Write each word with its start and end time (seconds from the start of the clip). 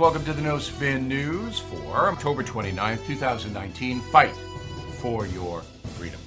Welcome 0.00 0.24
to 0.24 0.32
the 0.32 0.40
No 0.40 0.58
Spin 0.58 1.06
News 1.08 1.58
for 1.58 2.08
October 2.08 2.42
29th, 2.42 3.06
2019. 3.06 4.00
Fight 4.00 4.34
for 4.98 5.26
your 5.26 5.60
freedom. 5.98 6.18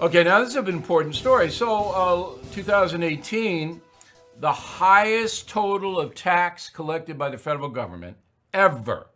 Okay, 0.00 0.24
now 0.24 0.40
this 0.40 0.48
is 0.48 0.56
an 0.56 0.66
important 0.66 1.14
story. 1.14 1.48
So, 1.48 1.90
uh, 2.40 2.44
2018, 2.52 3.80
the 4.40 4.50
highest 4.50 5.48
total 5.48 6.00
of 6.00 6.16
tax 6.16 6.68
collected 6.68 7.16
by 7.16 7.30
the 7.30 7.38
federal 7.38 7.68
government 7.68 8.16
ever, 8.52 9.10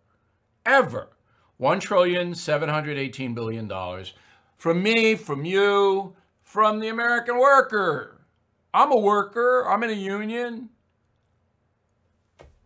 ever, 0.65 1.09
one 1.57 1.81
trillion 1.81 2.37
seven 2.37 2.69
hundred 2.69 2.99
eighteen 2.99 3.35
billion 3.35 3.67
dollars 3.67 4.13
from 4.57 4.81
me, 4.81 5.17
from 5.17 5.45
you, 5.45 6.15
from 6.45 6.79
the 6.79 6.87
American 6.87 7.37
worker. 7.41 8.21
I'm 8.73 8.93
a 8.93 8.97
worker. 8.97 9.67
I'm 9.69 9.83
in 9.83 9.91
a 9.91 9.95
union. 9.95 10.69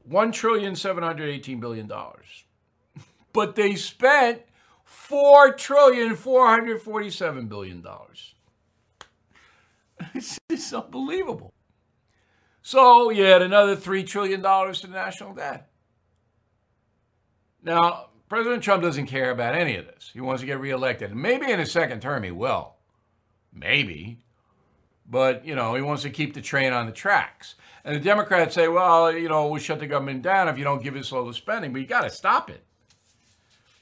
One 0.09 0.32
trillion 0.32 0.75
seven 0.75 1.02
hundred 1.02 1.29
eighteen 1.29 1.61
billion 1.61 1.86
dollars, 1.86 2.45
but 3.32 3.57
they 3.57 3.75
spent 3.75 4.40
four 4.84 5.53
trillion 5.53 6.17
four 6.17 6.46
hundred 6.46 6.81
forty-seven 6.81 7.46
billion 7.46 7.82
dollars. 7.82 8.34
It's, 10.14 10.72
unbelievable. 10.72 11.53
So 12.62 13.11
you 13.11 13.26
add 13.26 13.43
another 13.43 13.76
three 13.76 14.03
trillion 14.03 14.40
dollars 14.40 14.81
to 14.81 14.86
the 14.86 14.94
national 14.94 15.34
debt. 15.34 15.68
Now, 17.62 18.11
President 18.29 18.62
Trump 18.62 18.82
doesn't 18.82 19.06
care 19.06 19.31
about 19.31 19.54
any 19.54 19.76
of 19.76 19.86
this. 19.86 20.11
He 20.12 20.20
wants 20.20 20.40
to 20.40 20.46
get 20.46 20.61
reelected. 20.61 21.14
Maybe 21.14 21.50
in 21.50 21.59
his 21.59 21.72
second 21.72 22.00
term 22.00 22.22
he 22.22 22.31
will. 22.31 22.76
Maybe. 23.53 24.20
But, 25.11 25.46
you 25.46 25.54
know, 25.54 25.75
he 25.75 25.80
wants 25.80 26.03
to 26.03 26.11
keep 26.11 26.35
the 26.35 26.43
train 26.43 26.72
on 26.72 26.86
the 26.86 26.93
tracks. 26.93 27.54
And 27.85 27.96
the 27.96 28.00
Democrats 28.00 28.54
say, 28.54 28.68
well, 28.68 29.11
you 29.11 29.29
know, 29.29 29.46
we'll 29.48 29.61
shut 29.61 29.79
the 29.79 29.86
government 29.86 30.21
down 30.22 30.48
if 30.48 30.58
you 30.58 30.64
don't 30.64 30.82
give 30.82 30.96
us 30.96 31.12
all 31.12 31.25
the 31.25 31.32
spending, 31.32 31.72
but 31.72 31.81
you 31.81 31.86
got 31.86 32.03
to 32.03 32.11
stop 32.11 32.50
it. 32.50 32.62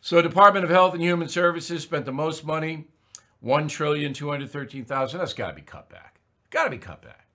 So, 0.01 0.23
Department 0.23 0.65
of 0.65 0.71
Health 0.71 0.95
and 0.95 1.03
Human 1.03 1.29
Services 1.29 1.83
spent 1.83 2.05
the 2.05 2.13
most 2.13 2.45
money, 2.45 2.85
one 3.41 3.67
trillion 3.67 4.13
two 4.13 4.31
hundred 4.31 4.51
thirteen 4.51 4.85
thousand. 4.85 5.19
That's 5.19 5.35
got 5.35 5.49
to 5.49 5.55
be 5.55 5.63
cut 5.63 5.89
back. 5.89 6.21
Got 6.51 6.65
to 6.65 6.71
be 6.71 6.79
cut 6.79 7.03
back. 7.03 7.27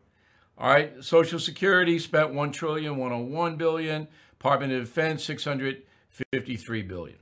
All 0.57 0.69
right. 0.69 1.03
Social 1.03 1.39
Security 1.39 1.99
spent 1.99 2.33
one 2.33 2.53
trillion 2.53 2.95
one 2.95 3.11
hundred 3.11 3.29
one 3.29 3.57
billion. 3.57 4.07
Department 4.31 4.71
of 4.71 4.85
Defense 4.85 5.23
six 5.25 5.43
hundred 5.43 5.83
fifty-three 6.09 6.83
billion. 6.83 7.17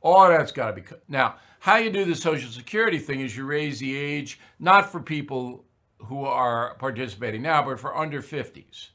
All 0.00 0.28
that's 0.28 0.50
got 0.50 0.68
to 0.68 0.72
be 0.72 0.82
cut. 0.82 1.04
Now, 1.08 1.36
how 1.60 1.76
you 1.76 1.90
do 1.90 2.04
the 2.04 2.16
Social 2.16 2.50
Security 2.50 2.98
thing 2.98 3.20
is 3.20 3.36
you 3.36 3.44
raise 3.44 3.78
the 3.78 3.96
age 3.96 4.40
not 4.58 4.90
for 4.90 5.00
people 5.00 5.64
who 6.08 6.24
are 6.24 6.74
participating 6.74 7.42
now, 7.42 7.62
but 7.62 7.80
for 7.80 7.96
under 7.96 8.22
50s. 8.22 8.88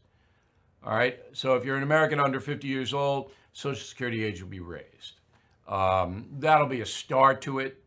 All 0.83 0.95
right. 0.95 1.19
So 1.33 1.55
if 1.55 1.65
you're 1.65 1.77
an 1.77 1.83
American 1.83 2.19
under 2.19 2.39
50 2.39 2.67
years 2.67 2.93
old, 2.93 3.31
Social 3.53 3.83
Security 3.83 4.23
age 4.23 4.41
will 4.41 4.49
be 4.49 4.59
raised. 4.59 5.19
Um, 5.67 6.27
that'll 6.39 6.67
be 6.67 6.81
a 6.81 6.85
start 6.85 7.41
to 7.41 7.59
it. 7.59 7.83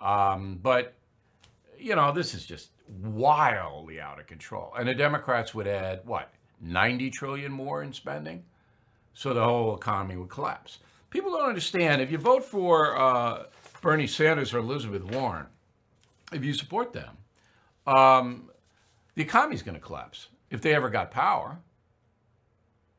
Um, 0.00 0.58
but, 0.62 0.94
you 1.78 1.94
know, 1.94 2.12
this 2.12 2.34
is 2.34 2.44
just 2.46 2.70
wildly 3.02 4.00
out 4.00 4.18
of 4.18 4.26
control. 4.26 4.72
And 4.78 4.88
the 4.88 4.94
Democrats 4.94 5.54
would 5.54 5.66
add, 5.66 6.00
what, 6.04 6.32
90 6.60 7.10
trillion 7.10 7.52
more 7.52 7.82
in 7.82 7.92
spending? 7.92 8.44
So 9.12 9.32
the 9.32 9.44
whole 9.44 9.76
economy 9.76 10.16
would 10.16 10.28
collapse. 10.28 10.78
People 11.10 11.30
don't 11.32 11.48
understand 11.48 12.02
if 12.02 12.10
you 12.10 12.18
vote 12.18 12.44
for 12.44 12.98
uh, 12.98 13.44
Bernie 13.80 14.06
Sanders 14.06 14.52
or 14.52 14.58
Elizabeth 14.58 15.04
Warren, 15.04 15.46
if 16.32 16.44
you 16.44 16.52
support 16.52 16.92
them, 16.92 17.16
um, 17.86 18.50
the 19.14 19.22
economy's 19.22 19.62
going 19.62 19.74
to 19.74 19.80
collapse 19.80 20.28
if 20.50 20.60
they 20.60 20.74
ever 20.74 20.88
got 20.88 21.10
power. 21.10 21.58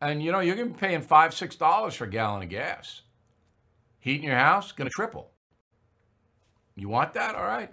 And 0.02 0.22
you 0.22 0.32
know, 0.32 0.40
you're 0.40 0.56
going 0.56 0.68
to 0.70 0.74
be 0.74 0.80
paying 0.80 1.02
five, 1.02 1.34
six 1.34 1.56
dollars 1.56 1.96
for 1.96 2.04
a 2.04 2.10
gallon 2.10 2.44
of 2.44 2.50
gas. 2.50 3.02
Heat 4.00 4.18
in 4.18 4.24
your 4.24 4.36
house 4.36 4.72
going 4.72 4.88
to 4.88 4.94
triple. 4.94 5.32
You 6.76 6.90
want 6.90 7.14
that? 7.14 7.36
All 7.36 7.46
right. 7.46 7.72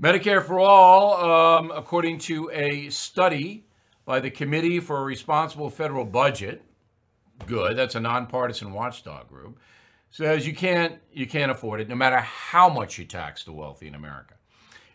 Medicare 0.00 0.44
for 0.44 0.58
All, 0.58 1.58
um, 1.58 1.70
according 1.70 2.18
to 2.18 2.50
a 2.52 2.88
study 2.90 3.66
by 4.04 4.20
the 4.20 4.30
Committee 4.30 4.80
for 4.80 4.98
a 4.98 5.04
Responsible 5.04 5.70
Federal 5.70 6.04
Budget, 6.04 6.62
good. 7.46 7.76
That's 7.76 7.94
a 7.94 8.00
nonpartisan 8.00 8.72
watchdog 8.72 9.28
group. 9.28 9.58
Says 10.10 10.46
you 10.46 10.54
can't 10.54 10.98
you 11.12 11.26
can't 11.26 11.50
afford 11.50 11.80
it, 11.80 11.88
no 11.88 11.94
matter 11.94 12.18
how 12.18 12.68
much 12.68 12.98
you 12.98 13.04
tax 13.06 13.44
the 13.44 13.52
wealthy 13.52 13.88
in 13.88 13.94
America. 13.94 14.34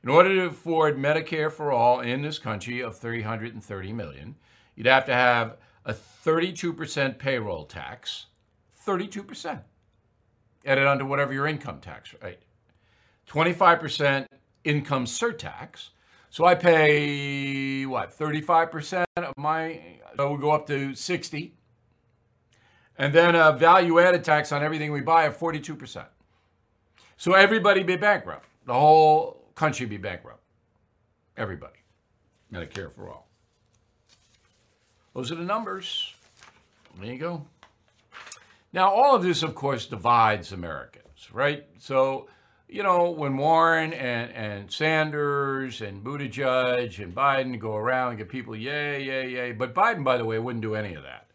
In 0.04 0.10
order 0.10 0.34
to 0.36 0.46
afford 0.46 0.98
Medicare 0.98 1.52
for 1.52 1.72
all 1.72 2.00
in 2.02 2.22
this 2.22 2.40
country 2.40 2.82
of 2.82 2.98
330 2.98 3.94
million, 3.94 4.36
you'd 4.76 4.88
have 4.88 5.06
to 5.06 5.14
have 5.14 5.58
a 5.86 5.94
32% 5.94 7.18
payroll 7.18 7.66
tax, 7.66 8.28
32%, 8.86 9.62
added 10.66 10.86
onto 10.86 11.06
whatever 11.06 11.34
your 11.34 11.48
income 11.48 11.80
tax 11.80 12.14
rate. 12.22 12.40
25% 13.28 14.28
income 14.64 15.06
surtax. 15.06 15.90
So 16.30 16.46
I 16.46 16.56
pay 16.56 17.86
what, 17.86 18.18
35% 18.18 19.06
of 19.18 19.34
my 19.38 19.82
so 20.16 20.34
we 20.34 20.42
go 20.42 20.52
up 20.52 20.68
to 20.68 20.96
60. 20.96 21.54
And 22.98 23.14
then 23.14 23.36
a 23.36 23.52
value 23.52 24.00
added 24.00 24.24
tax 24.24 24.52
on 24.52 24.64
everything 24.64 24.92
we 24.92 25.02
buy 25.02 25.26
of 25.26 25.38
42%. 25.38 26.06
So 27.18 27.34
everybody 27.34 27.84
be 27.84 27.96
bankrupt. 27.96 28.48
The 28.66 28.74
whole 28.74 29.47
country 29.58 29.88
be 29.88 29.98
bankrupt. 29.98 30.44
Everybody. 31.36 31.80
Medicare 32.54 32.94
for 32.94 33.10
all. 33.10 33.28
Those 35.14 35.32
are 35.32 35.36
the 35.36 35.44
numbers. 35.44 36.14
There 37.02 37.12
you 37.12 37.18
go. 37.18 37.46
Now, 38.72 38.92
all 38.92 39.16
of 39.16 39.24
this, 39.24 39.42
of 39.42 39.56
course, 39.56 39.88
divides 39.88 40.52
Americans, 40.52 41.30
right? 41.34 41.66
So, 41.80 42.30
you 42.70 42.84
know, 42.84 43.10
when 43.10 43.36
Warren 43.36 43.94
and, 43.94 44.32
and 44.32 44.72
Sanders 44.72 45.82
and 45.82 46.04
Buttigieg 46.04 47.04
and 47.04 47.16
Biden 47.16 47.60
go 47.60 47.76
around 47.76 48.10
and 48.10 48.18
get 48.20 48.30
people, 48.30 48.56
yay, 48.56 49.04
yay, 49.04 49.32
yay. 49.32 49.52
But 49.54 49.74
Biden, 49.74 50.04
by 50.04 50.18
the 50.18 50.26
way, 50.26 50.38
wouldn't 50.38 50.62
do 50.62 50.76
any 50.76 50.94
of 50.94 51.04
that. 51.04 51.28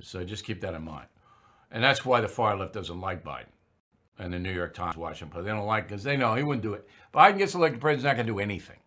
So 0.00 0.24
just 0.24 0.44
keep 0.44 0.60
that 0.62 0.74
in 0.74 0.82
mind. 0.82 1.06
And 1.70 1.84
that's 1.84 2.04
why 2.04 2.20
the 2.20 2.28
far 2.28 2.56
left 2.56 2.72
doesn't 2.72 3.00
like 3.00 3.22
Biden 3.22 3.54
and 4.18 4.32
the 4.32 4.38
New 4.38 4.52
York 4.52 4.74
Times, 4.74 4.96
Washington 4.96 5.32
Post. 5.32 5.44
They 5.44 5.50
don't 5.50 5.66
like 5.66 5.88
because 5.88 6.02
they 6.02 6.16
know 6.16 6.34
he 6.34 6.42
wouldn't 6.42 6.62
do 6.62 6.74
it. 6.74 6.88
Biden 7.12 7.38
gets 7.38 7.54
elected 7.54 7.80
president, 7.80 8.00
he's 8.00 8.04
not 8.04 8.16
going 8.16 8.26
to 8.26 8.32
do 8.32 8.38
anything. 8.38 8.78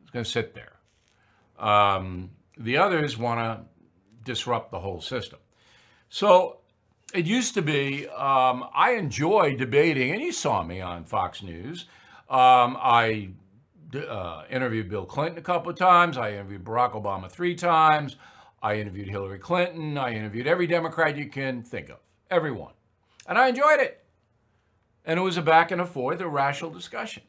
He's 0.00 0.10
going 0.10 0.24
to 0.24 0.30
sit 0.30 0.54
there. 0.54 0.72
Um, 1.58 2.30
the 2.58 2.78
others 2.78 3.16
want 3.16 3.40
to 3.40 3.64
disrupt 4.24 4.70
the 4.70 4.80
whole 4.80 5.00
system. 5.00 5.38
So 6.08 6.58
it 7.14 7.26
used 7.26 7.54
to 7.54 7.62
be 7.62 8.08
um, 8.08 8.64
I 8.74 8.92
enjoy 8.92 9.56
debating, 9.56 10.12
and 10.12 10.20
you 10.20 10.32
saw 10.32 10.62
me 10.62 10.80
on 10.80 11.04
Fox 11.04 11.42
News. 11.42 11.86
Um, 12.28 12.76
I 12.80 13.30
uh, 13.94 14.42
interviewed 14.50 14.88
Bill 14.88 15.06
Clinton 15.06 15.38
a 15.38 15.42
couple 15.42 15.70
of 15.70 15.78
times. 15.78 16.18
I 16.18 16.32
interviewed 16.32 16.64
Barack 16.64 16.92
Obama 16.92 17.30
three 17.30 17.54
times. 17.54 18.16
I 18.62 18.76
interviewed 18.76 19.08
Hillary 19.08 19.38
Clinton. 19.38 19.96
I 19.96 20.14
interviewed 20.14 20.46
every 20.46 20.66
Democrat 20.66 21.16
you 21.16 21.26
can 21.26 21.62
think 21.62 21.88
of, 21.88 21.98
everyone. 22.30 22.72
And 23.28 23.38
I 23.38 23.48
enjoyed 23.48 23.80
it. 23.80 24.05
And 25.06 25.18
it 25.18 25.22
was 25.22 25.36
a 25.36 25.42
back 25.42 25.70
and 25.70 25.80
a 25.80 25.86
forth, 25.86 26.20
a 26.20 26.28
rational 26.28 26.70
discussion. 26.70 27.22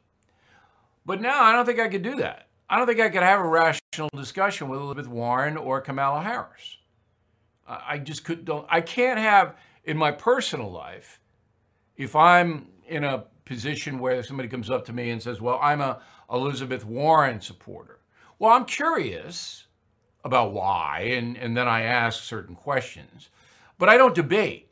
But 1.05 1.21
now 1.21 1.43
I 1.43 1.53
don't 1.53 1.65
think 1.65 1.79
I 1.79 1.87
could 1.87 2.01
do 2.01 2.15
that. 2.15 2.47
I 2.69 2.77
don't 2.77 2.87
think 2.87 2.99
I 2.99 3.09
could 3.09 3.23
have 3.23 3.39
a 3.39 3.47
rational 3.47 4.09
discussion 4.13 4.67
with 4.67 4.81
Elizabeth 4.81 5.07
Warren 5.07 5.55
or 5.55 5.79
Kamala 5.79 6.21
Harris. 6.21 6.77
I 7.65 7.97
just 7.97 8.23
could 8.23 8.45
don't 8.45 8.65
I 8.69 8.81
can't 8.81 9.19
have 9.19 9.55
in 9.83 9.97
my 9.97 10.11
personal 10.11 10.71
life 10.71 11.19
if 11.95 12.15
I'm 12.15 12.67
in 12.87 13.03
a 13.03 13.25
position 13.45 13.99
where 13.99 14.21
somebody 14.23 14.49
comes 14.49 14.69
up 14.69 14.85
to 14.85 14.93
me 14.93 15.09
and 15.09 15.21
says, 15.21 15.41
"Well, 15.41 15.59
I'm 15.61 15.81
a 15.81 16.01
Elizabeth 16.31 16.85
Warren 16.85 17.41
supporter." 17.41 17.99
Well, 18.39 18.51
I'm 18.51 18.65
curious 18.65 19.65
about 20.23 20.53
why, 20.53 21.09
and, 21.11 21.37
and 21.37 21.55
then 21.55 21.67
I 21.67 21.81
ask 21.81 22.23
certain 22.23 22.55
questions. 22.55 23.29
But 23.77 23.89
I 23.89 23.97
don't 23.97 24.15
debate. 24.15 24.69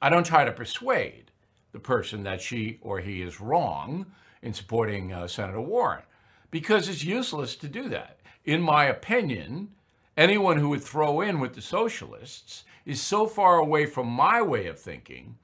I 0.00 0.08
don't 0.08 0.24
try 0.24 0.44
to 0.44 0.52
persuade 0.52 1.30
the 1.72 1.78
person 1.78 2.22
that 2.24 2.40
she 2.40 2.78
or 2.80 3.00
he 3.00 3.22
is 3.22 3.40
wrong 3.40 4.06
in 4.42 4.52
supporting 4.52 5.12
uh, 5.12 5.26
Senator 5.26 5.60
Warren 5.60 6.02
because 6.50 6.88
it's 6.88 7.04
useless 7.04 7.56
to 7.56 7.68
do 7.68 7.88
that. 7.88 8.20
In 8.44 8.62
my 8.62 8.84
opinion, 8.84 9.68
anyone 10.16 10.58
who 10.58 10.70
would 10.70 10.82
throw 10.82 11.20
in 11.20 11.40
with 11.40 11.54
the 11.54 11.60
socialists 11.60 12.64
is 12.86 13.00
so 13.00 13.26
far 13.26 13.58
away 13.58 13.86
from 13.86 14.06
my 14.06 14.40
way 14.40 14.66
of 14.66 14.78
thinking 14.78 15.36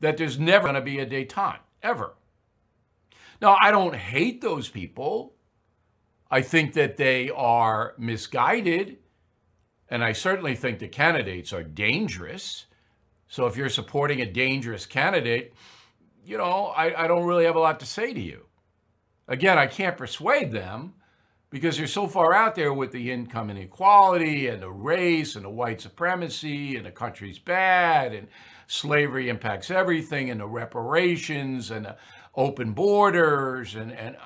that 0.00 0.16
there's 0.16 0.38
never 0.38 0.64
going 0.64 0.74
to 0.74 0.80
be 0.80 0.98
a 0.98 1.06
detente, 1.06 1.58
ever. 1.82 2.14
Now, 3.40 3.56
I 3.60 3.70
don't 3.70 3.94
hate 3.94 4.40
those 4.40 4.68
people. 4.68 5.34
I 6.30 6.42
think 6.42 6.74
that 6.74 6.96
they 6.96 7.30
are 7.30 7.94
misguided, 7.98 8.98
and 9.88 10.02
I 10.02 10.12
certainly 10.12 10.54
think 10.54 10.78
the 10.78 10.88
candidates 10.88 11.52
are 11.52 11.62
dangerous. 11.62 12.66
So 13.28 13.46
if 13.46 13.56
you're 13.56 13.68
supporting 13.68 14.20
a 14.20 14.26
dangerous 14.26 14.86
candidate, 14.86 15.54
you 16.24 16.36
know, 16.38 16.66
I, 16.76 17.04
I 17.04 17.06
don't 17.06 17.26
really 17.26 17.44
have 17.44 17.56
a 17.56 17.60
lot 17.60 17.80
to 17.80 17.86
say 17.86 18.12
to 18.12 18.20
you. 18.20 18.46
Again, 19.28 19.58
I 19.58 19.66
can't 19.66 19.96
persuade 19.96 20.50
them, 20.50 20.94
because 21.50 21.78
they're 21.78 21.86
so 21.86 22.06
far 22.06 22.34
out 22.34 22.54
there 22.54 22.74
with 22.74 22.92
the 22.92 23.10
income 23.10 23.50
inequality 23.50 24.48
and 24.48 24.62
the 24.62 24.70
race 24.70 25.34
and 25.34 25.44
the 25.44 25.50
white 25.50 25.80
supremacy 25.80 26.76
and 26.76 26.84
the 26.84 26.90
country's 26.90 27.38
bad 27.38 28.12
and 28.12 28.28
slavery 28.66 29.28
impacts 29.28 29.70
everything 29.70 30.30
and 30.30 30.40
the 30.40 30.46
reparations 30.46 31.70
and 31.70 31.86
the 31.86 31.96
open 32.34 32.72
borders 32.72 33.74
and, 33.74 33.92
and 33.92 34.16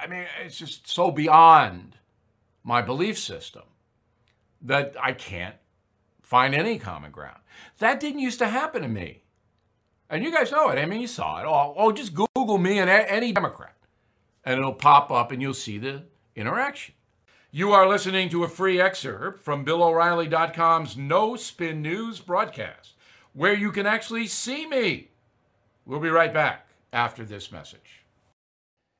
I 0.00 0.06
mean, 0.06 0.24
it's 0.42 0.56
just 0.56 0.88
so 0.88 1.10
beyond 1.10 1.96
my 2.62 2.80
belief 2.80 3.18
system 3.18 3.64
that 4.62 4.96
I 5.00 5.12
can't 5.12 5.56
find 6.30 6.54
any 6.54 6.78
common 6.78 7.10
ground. 7.10 7.40
That 7.78 7.98
didn't 7.98 8.20
used 8.20 8.38
to 8.38 8.46
happen 8.46 8.82
to 8.82 8.88
me. 8.88 9.24
And 10.08 10.22
you 10.22 10.30
guys 10.30 10.52
know 10.52 10.68
it. 10.68 10.78
I 10.78 10.86
mean, 10.86 11.00
you 11.00 11.08
saw 11.08 11.40
it. 11.40 11.44
Oh, 11.44 11.74
oh 11.76 11.90
just 11.90 12.14
Google 12.14 12.56
me 12.56 12.78
and 12.78 12.88
any 12.88 13.32
Democrat, 13.32 13.74
and 14.44 14.58
it'll 14.58 14.72
pop 14.72 15.10
up 15.10 15.32
and 15.32 15.42
you'll 15.42 15.54
see 15.54 15.76
the 15.76 16.04
interaction. 16.36 16.94
You 17.50 17.72
are 17.72 17.88
listening 17.88 18.28
to 18.28 18.44
a 18.44 18.48
free 18.48 18.80
excerpt 18.80 19.42
from 19.42 19.64
BillO'Reilly.com's 19.64 20.96
No 20.96 21.34
Spin 21.34 21.82
News 21.82 22.20
broadcast, 22.20 22.94
where 23.32 23.54
you 23.54 23.72
can 23.72 23.86
actually 23.86 24.28
see 24.28 24.66
me. 24.66 25.08
We'll 25.84 25.98
be 25.98 26.10
right 26.10 26.32
back 26.32 26.68
after 26.92 27.24
this 27.24 27.50
message. 27.50 28.04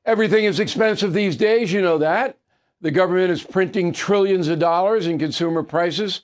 Everything 0.05 0.43
is 0.43 0.59
expensive 0.59 1.13
these 1.13 1.37
days, 1.37 1.71
you 1.71 1.81
know 1.81 1.97
that. 1.97 2.37
The 2.81 2.91
government 2.91 3.31
is 3.31 3.43
printing 3.43 3.93
trillions 3.93 4.49
of 4.49 4.59
dollars 4.59 5.07
and 5.07 5.17
consumer 5.17 5.63
prices 5.63 6.23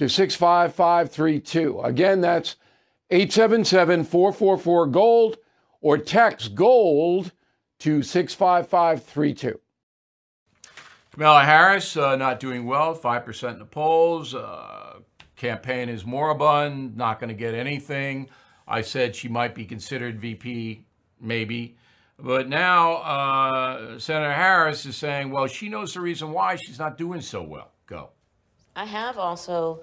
to 0.00 0.08
65532. 0.08 1.82
Again, 1.82 2.22
that's 2.22 2.56
877 3.10 4.04
444 4.04 4.86
GOLD, 4.86 5.36
or 5.82 5.98
text 5.98 6.54
GOLD 6.54 7.32
to 7.80 8.02
65532. 8.02 9.60
Kamala 11.12 11.44
Harris 11.44 11.98
uh, 11.98 12.16
not 12.16 12.40
doing 12.40 12.64
well, 12.64 12.96
5% 12.96 13.52
in 13.52 13.58
the 13.58 13.66
polls. 13.66 14.34
Uh, 14.34 15.00
campaign 15.36 15.90
is 15.90 16.06
moribund, 16.06 16.96
not 16.96 17.20
going 17.20 17.28
to 17.28 17.34
get 17.34 17.52
anything. 17.52 18.30
I 18.66 18.80
said 18.80 19.14
she 19.14 19.28
might 19.28 19.54
be 19.54 19.66
considered 19.66 20.18
VP, 20.18 20.86
maybe. 21.20 21.76
But 22.18 22.48
now 22.48 22.94
uh, 22.94 23.98
Senator 23.98 24.32
Harris 24.32 24.86
is 24.86 24.96
saying, 24.96 25.30
well, 25.30 25.46
she 25.46 25.68
knows 25.68 25.92
the 25.92 26.00
reason 26.00 26.32
why 26.32 26.56
she's 26.56 26.78
not 26.78 26.96
doing 26.96 27.20
so 27.20 27.42
well. 27.42 27.72
Go. 27.86 28.12
I 28.76 28.84
have 28.84 29.18
also 29.18 29.80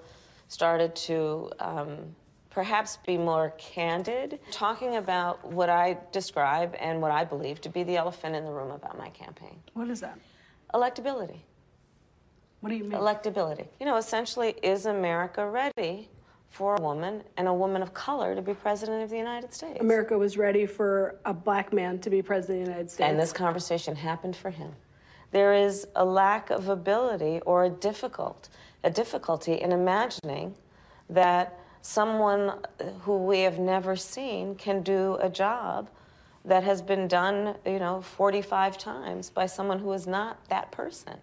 started 0.48 0.94
to 0.96 1.50
um, 1.60 2.14
perhaps 2.50 2.98
be 3.06 3.18
more 3.18 3.54
candid, 3.58 4.40
talking 4.50 4.96
about 4.96 5.44
what 5.44 5.68
I 5.68 5.98
describe 6.12 6.74
and 6.80 7.00
what 7.00 7.10
I 7.10 7.24
believe 7.24 7.60
to 7.62 7.68
be 7.68 7.82
the 7.82 7.96
elephant 7.96 8.34
in 8.34 8.44
the 8.44 8.50
room 8.50 8.70
about 8.70 8.98
my 8.98 9.10
campaign. 9.10 9.60
What 9.74 9.88
is 9.88 10.00
that? 10.00 10.18
Electability. 10.74 11.40
What 12.60 12.70
do 12.70 12.76
you 12.76 12.84
mean? 12.84 12.92
Electability. 12.92 13.66
You 13.78 13.86
know, 13.86 13.96
essentially, 13.96 14.54
is 14.62 14.86
America 14.86 15.46
ready 15.48 16.08
for 16.50 16.76
a 16.76 16.80
woman 16.80 17.22
and 17.36 17.46
a 17.46 17.54
woman 17.54 17.82
of 17.82 17.94
color 17.94 18.34
to 18.34 18.42
be 18.42 18.54
president 18.54 19.02
of 19.02 19.10
the 19.10 19.16
United 19.16 19.52
States? 19.52 19.78
America 19.80 20.16
was 20.18 20.36
ready 20.36 20.66
for 20.66 21.16
a 21.24 21.34
black 21.34 21.72
man 21.72 21.98
to 22.00 22.10
be 22.10 22.22
president 22.22 22.60
of 22.60 22.64
the 22.66 22.70
United 22.72 22.90
States. 22.90 23.08
And 23.08 23.20
this 23.20 23.32
conversation 23.32 23.94
happened 23.94 24.34
for 24.34 24.50
him. 24.50 24.72
There 25.30 25.52
is 25.52 25.86
a 25.94 26.04
lack 26.04 26.50
of 26.50 26.68
ability 26.68 27.40
or 27.40 27.64
a 27.64 27.70
difficult, 27.70 28.48
a 28.84 28.90
difficulty 28.90 29.54
in 29.54 29.72
imagining 29.72 30.54
that 31.10 31.58
someone 31.82 32.52
who 33.00 33.18
we 33.18 33.40
have 33.40 33.58
never 33.58 33.96
seen 33.96 34.54
can 34.54 34.82
do 34.82 35.16
a 35.20 35.28
job 35.28 35.88
that 36.44 36.64
has 36.64 36.80
been 36.82 37.08
done, 37.08 37.56
you 37.66 37.78
know, 37.78 38.00
45 38.00 38.78
times 38.78 39.30
by 39.30 39.46
someone 39.46 39.78
who 39.78 39.92
is 39.92 40.06
not 40.06 40.48
that 40.48 40.70
person. 40.70 41.14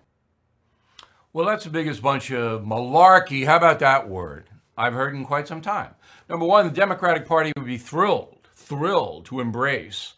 Well, 1.34 1.46
that's 1.48 1.66
the 1.66 1.70
biggest 1.70 2.02
bunch 2.02 2.32
of 2.32 2.64
malarkey. 2.64 3.46
How 3.46 3.58
about 3.58 3.80
that 3.80 4.08
word? 4.08 4.50
I've 4.78 4.94
heard 4.94 5.16
in 5.16 5.26
quite 5.26 5.48
some 5.48 5.62
time. 5.62 5.96
Number 6.30 6.46
one, 6.46 6.66
the 6.66 6.72
Democratic 6.72 7.28
Party 7.28 7.52
would 7.58 7.66
be 7.66 7.78
thrilled, 7.78 8.48
thrilled 8.56 9.26
to 9.26 9.40
embrace 9.40 10.14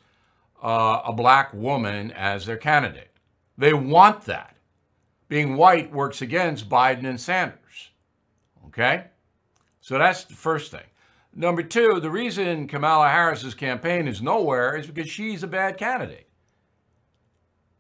uh, 0.61 1.01
a 1.05 1.13
black 1.13 1.53
woman 1.53 2.11
as 2.11 2.45
their 2.45 2.57
candidate. 2.57 3.11
They 3.57 3.73
want 3.73 4.25
that. 4.25 4.56
Being 5.27 5.57
white 5.57 5.91
works 5.91 6.21
against 6.21 6.69
Biden 6.69 7.05
and 7.05 7.19
Sanders. 7.19 7.91
Okay? 8.67 9.05
So 9.81 9.97
that's 9.97 10.23
the 10.23 10.35
first 10.35 10.71
thing. 10.71 10.81
Number 11.33 11.61
two, 11.61 11.99
the 11.99 12.09
reason 12.09 12.67
Kamala 12.67 13.09
Harris's 13.09 13.53
campaign 13.53 14.07
is 14.07 14.21
nowhere 14.21 14.75
is 14.75 14.87
because 14.87 15.09
she's 15.09 15.43
a 15.43 15.47
bad 15.47 15.77
candidate. 15.77 16.27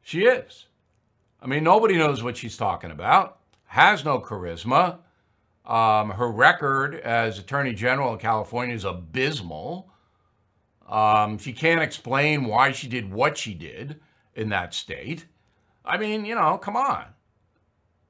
She 0.01 0.25
is. 0.25 0.67
I 1.41 1.47
mean, 1.47 1.63
nobody 1.63 1.97
knows 1.97 2.23
what 2.23 2.37
she's 2.37 2.55
talking 2.55 2.91
about, 2.91 3.39
has 3.65 4.05
no 4.05 4.19
charisma. 4.19 4.99
Um, 5.65 6.11
her 6.11 6.31
record 6.31 6.95
as 6.95 7.39
Attorney 7.39 7.73
General 7.73 8.13
of 8.13 8.19
California 8.21 8.73
is 8.73 8.85
abysmal. 8.85 9.91
Um, 10.87 11.37
she 11.37 11.51
can't 11.51 11.81
explain 11.81 12.45
why 12.45 12.71
she 12.71 12.87
did 12.87 13.11
what 13.11 13.37
she 13.37 13.53
did 13.53 13.99
in 14.33 14.49
that 14.49 14.73
state. 14.73 15.25
I 15.83 15.97
mean, 15.97 16.25
you 16.25 16.35
know, 16.35 16.57
come 16.57 16.77
on. 16.77 17.07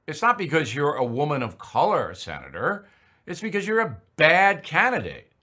It's 0.07 0.21
not 0.21 0.37
because 0.37 0.73
you're 0.73 0.95
a 0.95 1.03
woman 1.03 1.43
of 1.43 1.59
color, 1.59 2.13
Senator. 2.13 2.87
It's 3.25 3.41
because 3.41 3.67
you're 3.67 3.81
a 3.81 3.97
bad 4.15 4.63
candidate 4.63 5.33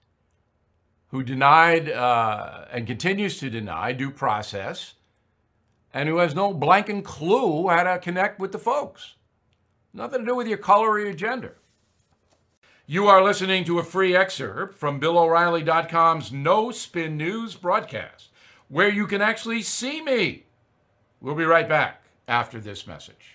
who 1.09 1.21
denied 1.21 1.89
uh, 1.89 2.65
and 2.71 2.87
continues 2.87 3.37
to 3.39 3.51
deny 3.51 3.91
due 3.91 4.09
process 4.09 4.95
and 5.93 6.09
who 6.09 6.17
has 6.17 6.33
no 6.33 6.51
blanking 6.51 7.03
clue 7.03 7.67
how 7.67 7.83
to 7.83 7.99
connect 7.99 8.39
with 8.39 8.51
the 8.51 8.57
folks. 8.57 9.13
Nothing 9.93 10.21
to 10.21 10.25
do 10.25 10.35
with 10.35 10.47
your 10.47 10.57
color 10.57 10.89
or 10.89 10.99
your 10.99 11.13
gender. 11.13 11.57
You 12.87 13.07
are 13.07 13.23
listening 13.23 13.65
to 13.65 13.79
a 13.79 13.83
free 13.83 14.15
excerpt 14.15 14.77
from 14.77 14.99
BillO'Reilly.com's 14.99 16.31
No 16.31 16.71
Spin 16.71 17.17
News 17.17 17.55
broadcast, 17.55 18.29
where 18.67 18.89
you 18.89 19.05
can 19.05 19.21
actually 19.21 19.61
see 19.61 20.01
me. 20.01 20.45
We'll 21.21 21.35
be 21.35 21.45
right 21.45 21.69
back 21.69 22.03
after 22.27 22.59
this 22.59 22.85
message. 22.87 23.34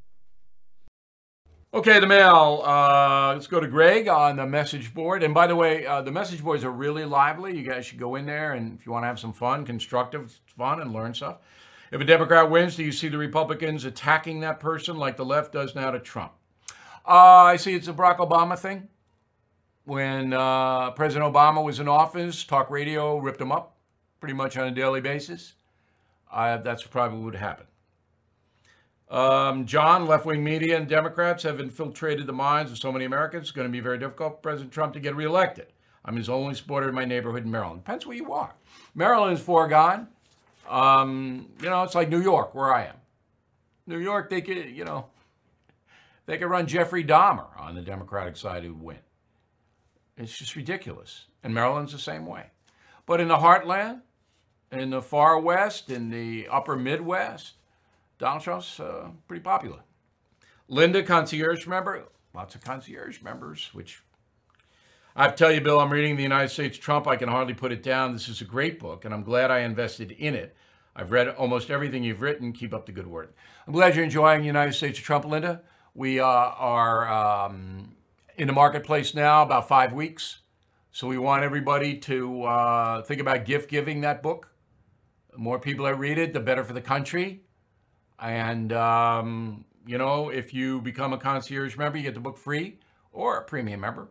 Okay, 1.73 2.01
the 2.01 2.07
mail. 2.07 2.61
Uh, 2.65 3.31
let's 3.33 3.47
go 3.47 3.61
to 3.61 3.67
Greg 3.67 4.09
on 4.09 4.35
the 4.35 4.45
message 4.45 4.93
board. 4.93 5.23
And 5.23 5.33
by 5.33 5.47
the 5.47 5.55
way, 5.55 5.85
uh, 5.85 6.01
the 6.01 6.11
message 6.11 6.43
boards 6.43 6.65
are 6.65 6.71
really 6.71 7.05
lively. 7.05 7.57
You 7.57 7.63
guys 7.63 7.85
should 7.85 7.97
go 7.97 8.15
in 8.15 8.25
there 8.25 8.51
and 8.53 8.77
if 8.77 8.85
you 8.85 8.91
want 8.91 9.03
to 9.03 9.07
have 9.07 9.19
some 9.19 9.31
fun, 9.31 9.65
constructive 9.65 10.37
fun, 10.57 10.81
and 10.81 10.91
learn 10.91 11.13
stuff. 11.13 11.37
If 11.89 12.01
a 12.01 12.03
Democrat 12.03 12.49
wins, 12.49 12.75
do 12.75 12.83
you 12.83 12.91
see 12.91 13.07
the 13.07 13.17
Republicans 13.17 13.85
attacking 13.85 14.41
that 14.41 14.59
person 14.59 14.97
like 14.97 15.15
the 15.15 15.23
left 15.23 15.53
does 15.53 15.73
now 15.73 15.91
to 15.91 15.99
Trump? 15.99 16.33
Uh, 17.07 17.11
I 17.45 17.55
see 17.55 17.73
it's 17.73 17.87
a 17.87 17.93
Barack 17.93 18.17
Obama 18.17 18.59
thing. 18.59 18.89
when 19.85 20.33
uh, 20.33 20.91
President 20.91 21.33
Obama 21.33 21.63
was 21.63 21.79
in 21.79 21.87
office, 21.87 22.43
talk 22.43 22.69
radio 22.69 23.17
ripped 23.17 23.41
him 23.41 23.51
up 23.51 23.75
pretty 24.19 24.33
much 24.33 24.57
on 24.57 24.67
a 24.67 24.71
daily 24.71 25.01
basis. 25.01 25.53
That's 26.33 26.83
probably 26.83 27.17
what 27.17 27.25
would 27.25 27.35
happen. 27.35 27.65
Um, 29.11 29.65
John, 29.65 30.07
left 30.07 30.25
wing 30.25 30.41
media 30.41 30.77
and 30.77 30.87
Democrats 30.87 31.43
have 31.43 31.59
infiltrated 31.59 32.25
the 32.25 32.33
minds 32.33 32.71
of 32.71 32.77
so 32.77 32.93
many 32.93 33.03
Americans. 33.03 33.43
It's 33.43 33.51
going 33.51 33.67
to 33.67 33.71
be 33.71 33.81
very 33.81 33.97
difficult 33.97 34.37
for 34.37 34.41
President 34.41 34.71
Trump 34.71 34.93
to 34.93 35.01
get 35.01 35.17
reelected. 35.17 35.67
I'm 36.05 36.15
his 36.15 36.29
only 36.29 36.55
supporter 36.55 36.87
in 36.87 36.95
my 36.95 37.03
neighborhood 37.03 37.43
in 37.43 37.51
Maryland. 37.51 37.83
Depends 37.83 38.05
where 38.05 38.15
you 38.15 38.31
are. 38.31 38.55
Maryland's 38.95 39.41
foregone. 39.41 40.07
Um, 40.69 41.49
you 41.61 41.69
know, 41.69 41.83
it's 41.83 41.93
like 41.93 42.09
New 42.09 42.21
York, 42.21 42.55
where 42.55 42.73
I 42.73 42.85
am. 42.85 42.95
New 43.85 43.99
York, 43.99 44.29
they 44.29 44.41
could, 44.41 44.69
you 44.69 44.85
know, 44.85 45.07
they 46.25 46.37
could 46.37 46.47
run 46.47 46.65
Jeffrey 46.65 47.03
Dahmer 47.03 47.47
on 47.59 47.75
the 47.75 47.81
Democratic 47.81 48.37
side 48.37 48.63
who'd 48.63 48.81
win. 48.81 48.99
It's 50.17 50.37
just 50.37 50.55
ridiculous. 50.55 51.25
And 51.43 51.53
Maryland's 51.53 51.91
the 51.91 51.99
same 51.99 52.25
way. 52.25 52.45
But 53.05 53.19
in 53.19 53.27
the 53.27 53.37
heartland, 53.37 54.01
in 54.71 54.91
the 54.91 55.01
far 55.01 55.37
west, 55.37 55.89
in 55.89 56.09
the 56.09 56.47
upper 56.49 56.77
Midwest, 56.77 57.55
Donald 58.21 58.43
Trump's 58.43 58.79
uh, 58.79 59.09
pretty 59.27 59.41
popular. 59.41 59.79
Linda, 60.67 61.01
concierge 61.01 61.65
member, 61.65 62.03
lots 62.35 62.53
of 62.53 62.61
concierge 62.61 63.19
members, 63.23 63.71
which 63.73 64.03
I 65.15 65.27
tell 65.29 65.51
you, 65.51 65.59
Bill, 65.59 65.79
I'm 65.79 65.91
reading 65.91 66.17
The 66.17 66.23
United 66.23 66.49
States 66.49 66.77
Trump. 66.77 67.07
I 67.07 67.15
can 67.15 67.29
hardly 67.29 67.55
put 67.55 67.71
it 67.71 67.81
down. 67.81 68.13
This 68.13 68.29
is 68.29 68.39
a 68.39 68.45
great 68.45 68.79
book, 68.79 69.05
and 69.05 69.13
I'm 69.13 69.23
glad 69.23 69.49
I 69.49 69.61
invested 69.61 70.11
in 70.11 70.35
it. 70.35 70.55
I've 70.95 71.11
read 71.11 71.29
almost 71.29 71.71
everything 71.71 72.03
you've 72.03 72.21
written. 72.21 72.53
Keep 72.53 72.75
up 72.75 72.85
the 72.85 72.91
good 72.91 73.07
work. 73.07 73.35
I'm 73.65 73.73
glad 73.73 73.95
you're 73.95 74.03
enjoying 74.03 74.41
The 74.41 74.47
United 74.47 74.73
States 74.73 74.99
of 74.99 75.03
Trump, 75.03 75.25
Linda. 75.25 75.63
We 75.95 76.19
uh, 76.19 76.25
are 76.25 77.11
um, 77.11 77.95
in 78.37 78.45
the 78.45 78.53
marketplace 78.53 79.15
now, 79.15 79.41
about 79.41 79.67
five 79.67 79.93
weeks. 79.93 80.41
So 80.91 81.07
we 81.07 81.17
want 81.17 81.41
everybody 81.43 81.97
to 81.97 82.43
uh, 82.43 83.01
think 83.01 83.19
about 83.19 83.45
gift 83.45 83.67
giving 83.67 84.01
that 84.01 84.21
book. 84.21 84.49
The 85.31 85.39
more 85.39 85.57
people 85.57 85.85
that 85.85 85.95
read 85.95 86.19
it, 86.19 86.33
the 86.33 86.39
better 86.39 86.63
for 86.63 86.73
the 86.73 86.81
country. 86.81 87.45
And, 88.21 88.71
um, 88.71 89.65
you 89.85 89.97
know, 89.97 90.29
if 90.29 90.53
you 90.53 90.81
become 90.81 91.11
a 91.11 91.17
concierge 91.17 91.75
member, 91.75 91.97
you 91.97 92.03
get 92.03 92.13
the 92.13 92.19
book 92.19 92.37
free 92.37 92.77
or 93.11 93.37
a 93.37 93.43
premium 93.43 93.81
member. 93.81 94.09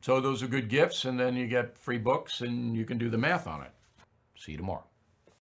So 0.00 0.20
those 0.20 0.42
are 0.42 0.46
good 0.46 0.68
gifts. 0.68 1.04
And 1.04 1.20
then 1.20 1.36
you 1.36 1.46
get 1.46 1.76
free 1.76 1.98
books 1.98 2.40
and 2.40 2.74
you 2.74 2.84
can 2.84 2.98
do 2.98 3.10
the 3.10 3.18
math 3.18 3.46
on 3.46 3.62
it. 3.62 3.70
See 4.36 4.52
you 4.52 4.58
tomorrow. 4.58 4.84